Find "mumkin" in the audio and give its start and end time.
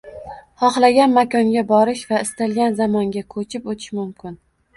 4.01-4.41